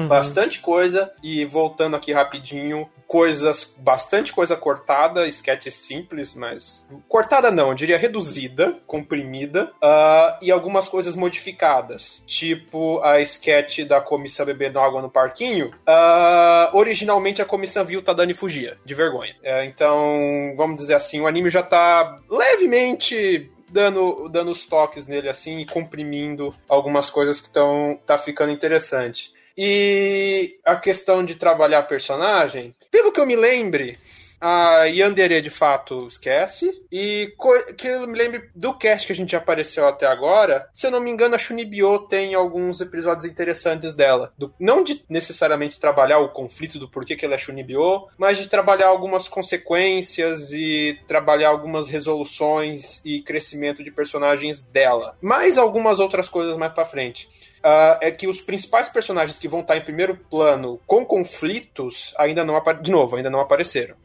[0.07, 6.87] Bastante coisa, e voltando aqui rapidinho, coisas, bastante coisa cortada, sketch simples, mas.
[7.09, 12.23] Cortada não, eu diria reduzida, comprimida, ah, e algumas coisas modificadas.
[12.25, 15.71] Tipo a sketch da comissão bebendo água no parquinho.
[15.85, 19.35] ah, originalmente a comissão viu Tadani fugia, de vergonha.
[19.43, 25.29] É, então, vamos dizer assim, o anime já tá levemente dando, dando os toques nele
[25.29, 29.33] assim e comprimindo algumas coisas que estão tá ficando interessante.
[29.57, 33.97] E a questão de trabalhar personagem, pelo que eu me lembre,
[34.39, 36.71] a Yandere de fato esquece.
[36.91, 37.31] E
[37.77, 40.99] que eu me lembre do cast que a gente apareceu até agora, se eu não
[40.99, 44.33] me engano, a Shunibyo tem alguns episódios interessantes dela.
[44.37, 48.47] Do- não de necessariamente trabalhar o conflito do porquê que ela é Shunibyo, mas de
[48.47, 55.15] trabalhar algumas consequências e trabalhar algumas resoluções e crescimento de personagens dela.
[55.21, 57.29] Mais algumas outras coisas mais pra frente.
[57.63, 62.43] Ah, é que os principais personagens que vão estar em primeiro plano com conflitos ainda
[62.43, 63.95] não apa- de novo, ainda não apareceram.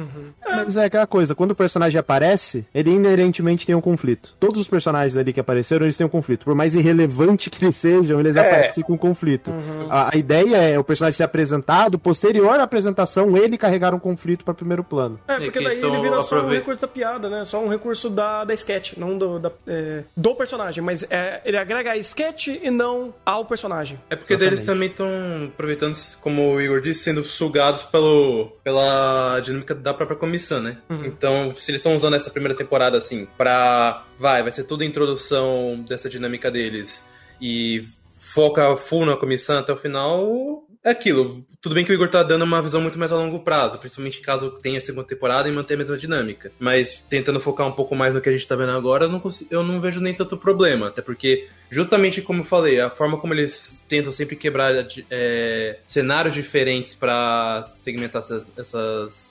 [0.45, 4.35] Mas é aquela coisa, quando o personagem aparece, ele inerentemente tem um conflito.
[4.39, 6.45] Todos os personagens ali que apareceram, eles têm um conflito.
[6.45, 8.41] Por mais irrelevante que eles sejam, eles É.
[8.41, 9.53] aparecem com conflito.
[9.91, 14.45] A, a ideia é o personagem ser apresentado, posterior à apresentação, ele carregar um conflito
[14.45, 15.19] para primeiro plano.
[15.29, 17.45] É, porque que daí ele vira só um recurso da piada, né?
[17.45, 20.83] Só um recurso da, da sketch, não do, da, é, do personagem.
[20.83, 24.01] Mas é, ele agrega a sketch e não ao personagem.
[24.11, 25.09] É porque eles também estão
[25.53, 30.79] aproveitando, como o Igor disse, sendo sugados pelo, pela dinâmica da própria comissão, né?
[31.05, 34.05] Então, se eles estão usando essa primeira temporada assim, pra.
[34.19, 37.07] Vai, vai ser tudo a introdução dessa dinâmica deles
[37.41, 37.85] e
[38.27, 40.65] foca full na comissão até o final.
[40.83, 41.45] É aquilo.
[41.61, 44.21] Tudo bem que o Igor tá dando uma visão muito mais a longo prazo, principalmente
[44.21, 46.53] caso tenha a segunda temporada e manter a mesma dinâmica.
[46.59, 49.21] Mas tentando focar um pouco mais no que a gente tá vendo agora, eu não,
[49.21, 50.89] consigo, eu não vejo nem tanto problema.
[50.89, 54.73] Até porque, justamente como eu falei, a forma como eles tentam sempre quebrar
[55.11, 59.31] é, cenários diferentes para segmentar essas, essas,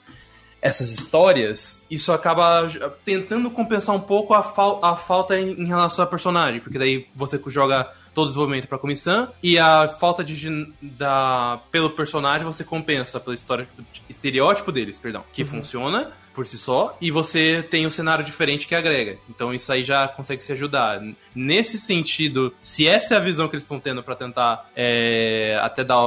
[0.60, 2.68] essas histórias, isso acaba
[3.04, 6.60] tentando compensar um pouco a, fal a falta em, em relação ao personagem.
[6.60, 11.90] Porque daí você joga todo o desenvolvimento pra comissão e a falta de da pelo
[11.90, 13.68] personagem você compensa pelo história,
[14.08, 18.74] estereótipo deles, perdão, que funciona por si só e você tem um cenário diferente que
[18.74, 19.18] agrega.
[19.28, 21.02] Então isso aí já consegue se ajudar.
[21.34, 25.84] Nesse sentido, se essa é a visão que eles estão tendo pra tentar é, até
[25.84, 26.00] dar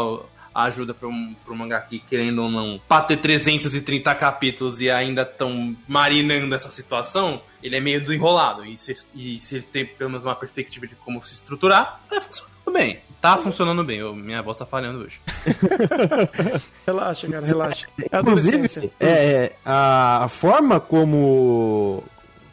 [0.54, 4.90] ajuda para um, pra um mangá aqui, querendo ou não, pra ter 330 capítulos e
[4.90, 8.66] ainda estão marinando essa situação, ele é meio desenrolado.
[8.66, 12.20] E se, e se ele tem pelo menos uma perspectiva de como se estruturar, tá
[12.22, 13.00] funcionando bem.
[13.22, 14.00] Tá funcionando bem.
[14.00, 15.20] Eu- minha voz tá falhando hoje.
[16.86, 17.88] Relaxa, cara, relaxa.
[18.12, 22.04] É a Inclusive, é, a, a forma como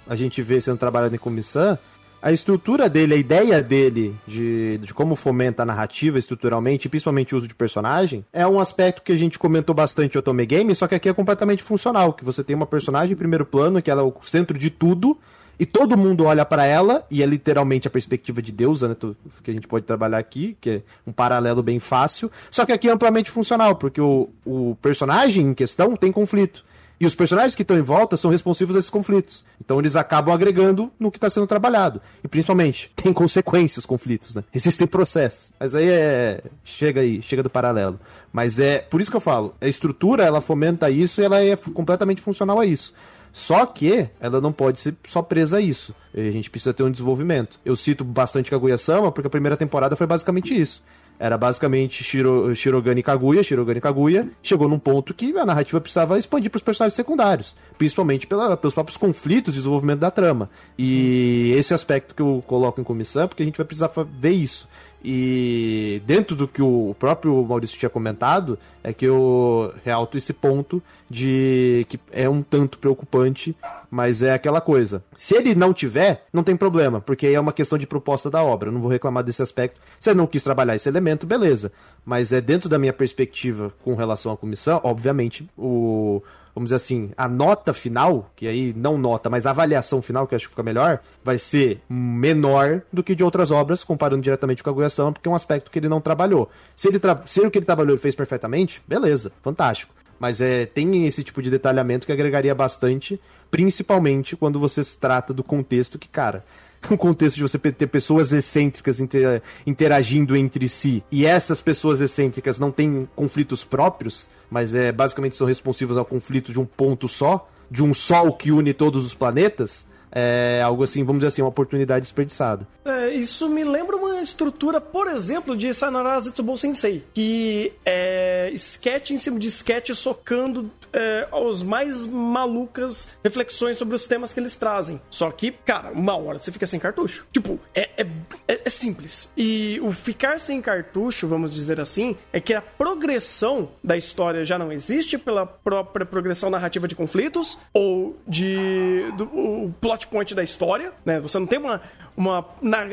[0.09, 1.79] a gente vê sendo trabalhado em comissão,
[2.20, 7.38] a estrutura dele, a ideia dele de, de como fomenta a narrativa estruturalmente, principalmente o
[7.38, 10.87] uso de personagem, é um aspecto que a gente comentou bastante em Otome Game, só
[10.87, 14.02] que aqui é completamente funcional, que você tem uma personagem em primeiro plano, que ela
[14.02, 15.18] é o centro de tudo,
[15.59, 18.96] e todo mundo olha pra ela, e é literalmente a perspectiva de deusa, né,
[19.42, 22.88] que a gente pode trabalhar aqui, que é um paralelo bem fácil, só que aqui
[22.88, 26.64] é amplamente funcional, porque o, o personagem em questão tem conflito.
[26.99, 29.45] E os personagens que estão em volta são responsivos a esses conflitos.
[29.63, 32.01] Então eles acabam agregando no que está sendo trabalhado.
[32.25, 34.45] E principalmente, tem consequências os conflitos, né?
[34.55, 35.53] Existem processos.
[35.61, 36.41] Mas aí é.
[36.65, 38.01] Chega aí, chega do paralelo.
[38.33, 38.79] Mas é.
[38.79, 42.59] Por isso que eu falo, a estrutura ela fomenta isso e ela é completamente funcional
[42.59, 42.95] a isso.
[43.33, 45.95] Só que ela não pode ser só presa a isso.
[46.15, 47.61] A gente precisa ter um desenvolvimento.
[47.63, 50.83] Eu cito bastante Kaguya-sama porque a primeira temporada foi basicamente isso.
[51.18, 54.29] Era basicamente Shiro, Shirogane Kaguya, Shirogane Kaguya.
[54.42, 57.57] Chegou num ponto que a narrativa precisava expandir para os personagens secundários.
[57.79, 60.50] Principalmente pela, pelos próprios conflitos e desenvolvimento da trama.
[60.79, 64.31] E esse aspecto que eu coloco em comissão, é porque a gente vai precisar ver
[64.31, 64.68] isso.
[65.09, 70.83] E dentro do que o próprio Maurício tinha comentado, é que eu realto esse ponto
[71.09, 73.57] de que é um tanto preocupante,
[73.90, 75.03] mas é aquela coisa.
[75.16, 78.42] Se ele não tiver, não tem problema, porque aí é uma questão de proposta da
[78.42, 78.69] obra.
[78.69, 79.81] Eu não vou reclamar desse aspecto.
[80.01, 81.73] Se ele não quis trabalhar esse elemento, beleza.
[82.05, 86.23] Mas é dentro da minha perspectiva com relação à comissão, obviamente, o
[86.57, 90.35] vamos dizer assim, a nota final, que aí não nota, mas a avaliação final, que
[90.35, 94.64] eu acho que fica melhor, vai ser menor do que de outras obras, comparando diretamente
[94.64, 96.49] com a Guiação, porque é um aspecto que ele não trabalhou.
[96.75, 97.21] Se ele tra...
[97.27, 99.95] se o que ele trabalhou ele fez perfeitamente, beleza, fantástico.
[100.18, 105.33] Mas é, tem esse tipo de detalhamento que agregaria bastante, principalmente quando você se trata
[105.35, 106.44] do contexto que, cara,
[106.90, 112.59] um contexto de você ter pessoas excêntricas inter- interagindo entre si e essas pessoas excêntricas
[112.59, 117.48] não têm conflitos próprios, mas é basicamente são responsivos ao conflito de um ponto só,
[117.70, 119.87] de um sol que une todos os planetas,
[120.18, 122.66] é algo assim, vamos dizer assim, uma oportunidade desperdiçada.
[122.87, 129.11] É, isso me lembra uma estrutura, por exemplo, de Sayonara Zetsubou Sensei, que é sketch
[129.11, 134.55] em cima de sketch socando é, as mais malucas reflexões sobre os temas que eles
[134.55, 134.98] trazem.
[135.11, 137.26] Só que, cara, uma hora você fica sem cartucho.
[137.31, 138.07] Tipo, é, é,
[138.48, 139.31] é- é simples.
[139.37, 144.59] E o ficar sem cartucho, vamos dizer assim, é que a progressão da história já
[144.59, 150.42] não existe pela própria progressão narrativa de conflitos ou de do, o plot point da
[150.42, 151.21] história, né?
[151.21, 151.81] Você não tem uma,
[152.16, 152.45] uma,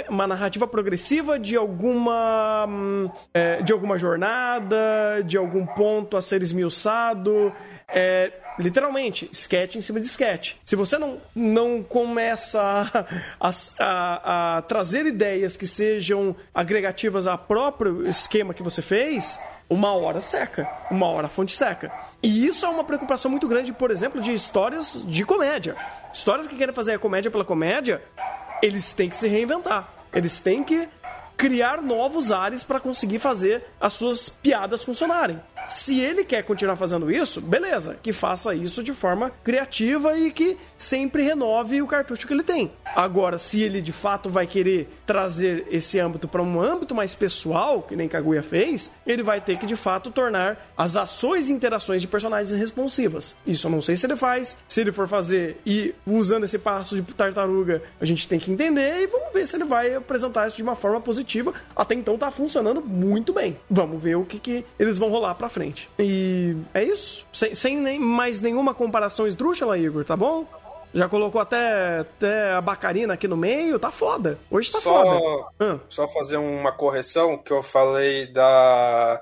[0.09, 6.41] uma narrativa progressiva de alguma hum, é, de alguma jornada, de algum ponto a ser
[6.41, 7.51] esmiuçado.
[7.87, 10.53] É, literalmente, sketch em cima de sketch.
[10.65, 12.59] Se você não, não começa
[13.39, 13.49] a-
[13.79, 20.21] a- a trazer ideias que sejam agregativas ao próprio esquema que você fez, uma hora
[20.21, 21.91] seca, uma hora a fonte seca.
[22.21, 25.75] E isso é uma preocupação muito grande, por exemplo, de histórias de comédia.
[26.13, 28.01] Histórias que querem fazer a comédia pela comédia,
[28.61, 29.89] eles têm que se reinventar.
[30.13, 30.87] Eles têm que
[31.35, 35.41] criar novos ares para conseguir fazer as suas piadas funcionarem.
[35.67, 40.57] Se ele quer continuar fazendo isso, beleza, que faça isso de forma criativa e que
[40.77, 42.71] sempre renove o cartucho que ele tem.
[42.95, 47.81] Agora, se ele de fato vai querer trazer esse âmbito para um âmbito mais pessoal,
[47.81, 52.01] que nem Kaguya fez, ele vai ter que de fato tornar as ações e interações
[52.01, 53.35] de personagens responsivas.
[53.45, 54.57] Isso eu não sei se ele faz.
[54.67, 59.01] Se ele for fazer e usando esse passo de tartaruga, a gente tem que entender
[59.01, 61.53] e vamos ver se ele vai apresentar isso de uma forma positiva.
[61.75, 63.57] Até então tá funcionando muito bem.
[63.69, 65.89] Vamos ver o que, que eles vão rolar pra frente.
[65.99, 67.25] E é isso.
[67.33, 70.47] Sem, sem nem mais nenhuma comparação esdrúxula, Igor, tá bom?
[70.93, 74.37] Já colocou até, até a bacarina aqui no meio, tá foda.
[74.51, 75.81] Hoje tá Só- foda.
[75.89, 79.21] Só fazer uma correção que eu falei da.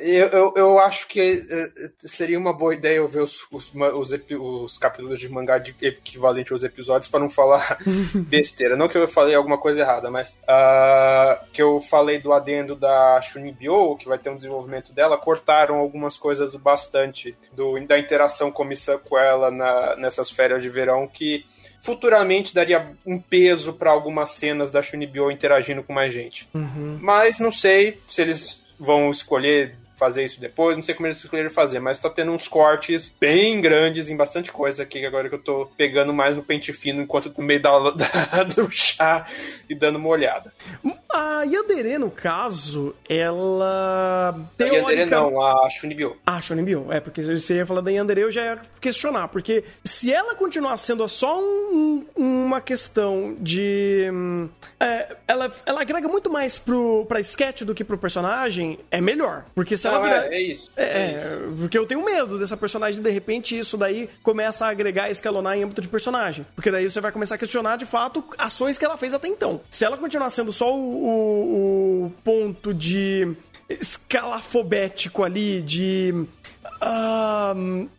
[0.00, 3.70] Eu, eu, eu acho que eh, eh, seria uma boa ideia eu ver os, os,
[3.74, 7.78] os, os capítulos de mangá de equivalente aos episódios para não falar
[8.28, 8.76] besteira.
[8.76, 13.20] Não que eu falei alguma coisa errada, mas ah, que eu falei do adendo da
[13.20, 18.64] Shunibyo, que vai ter um desenvolvimento dela, cortaram algumas coisas bastante do, da interação com
[18.64, 21.44] Missan com ela na, nessas férias de verão que
[21.82, 26.48] futuramente daria um peso para algumas cenas da Shunibyo interagindo com mais gente.
[27.00, 31.48] Mas não sei se eles vão escolher fazer isso depois, não sei como eles escolheram
[31.48, 35.38] fazer, mas tá tendo uns cortes bem grandes em bastante coisa aqui, agora que eu
[35.38, 39.24] tô pegando mais no pente fino enquanto no meio da, da- do chá
[39.70, 40.52] e dando uma olhada.
[41.12, 44.30] A Yandere, no caso, ela.
[44.30, 44.90] A Teórica...
[44.90, 46.16] Yandere não, a Shunibyo.
[46.26, 46.86] Ah, Shonen Bio.
[46.90, 49.28] É, porque se você ia falar da Yandere, eu já ia questionar.
[49.28, 54.08] Porque se ela continuar sendo só um- uma questão de...
[54.12, 54.48] hum,
[54.80, 59.44] é, ela, ela agrega muito mais pro, pra sketch do que pro personagem, é melhor.
[59.54, 60.26] Porque se ela Não, virar...
[60.26, 60.70] é, é isso.
[60.76, 61.26] É, é isso.
[61.26, 65.12] é, porque eu tenho medo dessa personagem, de repente, isso daí começa a agregar e
[65.12, 66.46] escalonar em âmbito de personagem.
[66.54, 69.60] Porque daí você vai começar a questionar, de fato, ações que ela fez até então.
[69.70, 73.32] Se ela continuar sendo só o, o- o ponto de
[73.68, 76.14] escalafobético ali, de.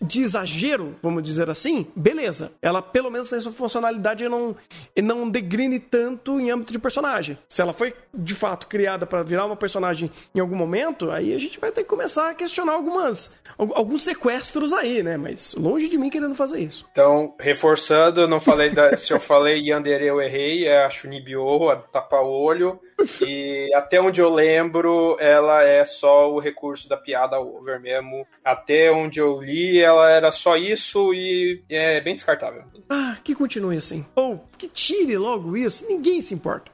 [0.02, 2.52] de exagero, vamos dizer assim, beleza.
[2.62, 4.56] Ela pelo menos tem essa funcionalidade e não,
[4.96, 7.38] e não degrine tanto em âmbito de personagem.
[7.48, 11.40] Se ela foi de fato criada para virar uma personagem em algum momento, aí a
[11.40, 15.16] gente vai ter que começar a questionar algumas al- alguns sequestros aí, né?
[15.16, 16.86] Mas longe de mim querendo fazer isso.
[16.92, 21.70] Então, reforçando, eu não falei da, se eu falei Yandere eu errei, é a Shunibyo,
[21.70, 22.80] a tapa-olho.
[23.22, 28.26] E até onde eu lembro, ela é só o recurso da piada over mesmo.
[28.44, 32.64] Até onde eu li, ela era só isso e é bem descartável.
[32.90, 34.06] Ah, que continue assim.
[34.16, 36.72] Ou que tire logo isso, ninguém se importa.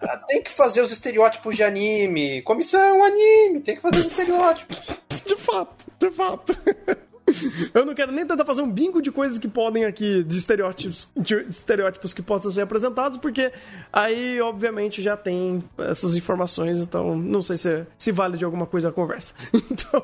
[0.00, 2.42] Ah, Tem que fazer os estereótipos de anime.
[2.42, 4.86] Comissão anime, tem que fazer os estereótipos.
[5.26, 6.56] De fato, de fato.
[7.74, 11.08] Eu não quero nem tentar fazer um bingo de coisas que podem aqui, de estereótipos,
[11.16, 13.52] de estereótipos que possam ser apresentados, porque
[13.92, 18.88] aí, obviamente, já tem essas informações, então não sei se, se vale de alguma coisa
[18.88, 19.34] a conversa.
[19.68, 20.02] Então.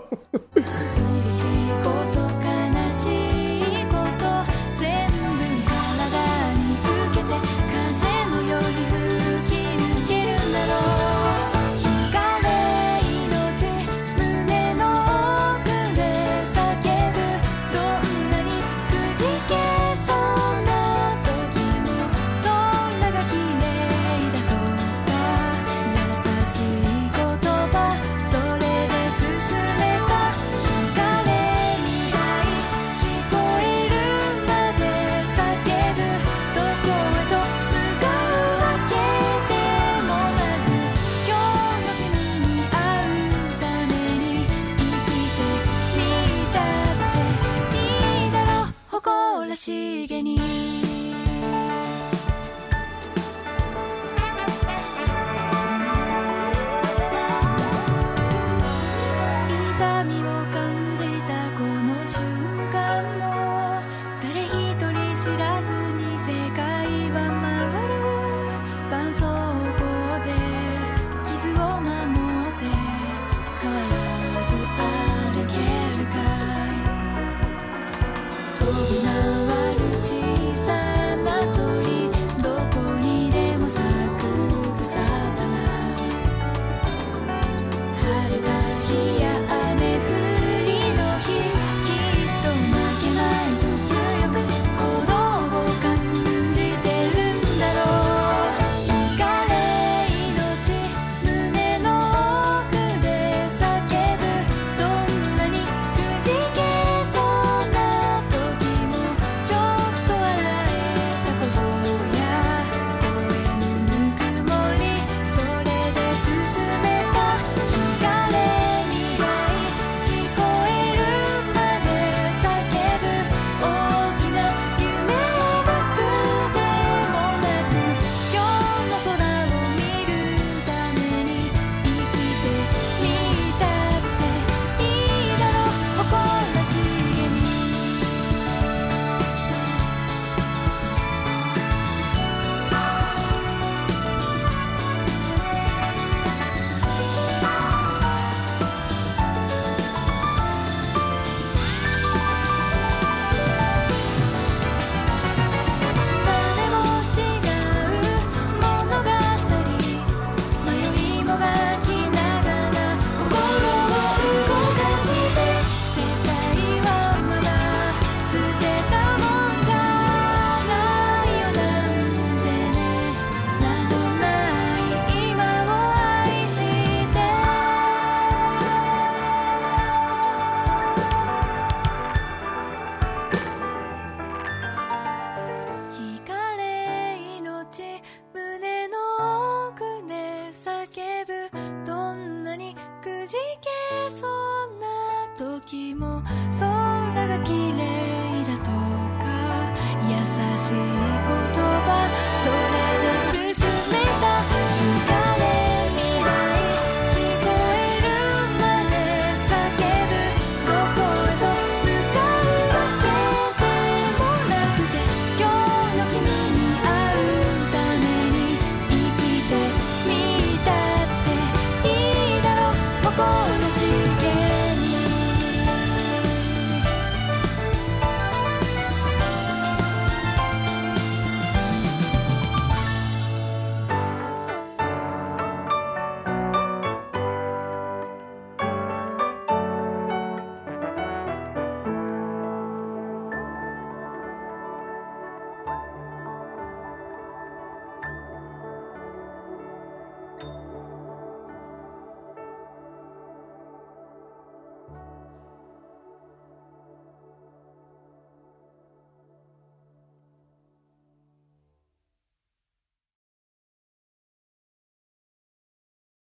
[188.34, 191.84] 胸の奥で叫ぶ。
[191.86, 196.22] どんなにくじけそうな時も
[196.58, 198.01] 空が綺麗。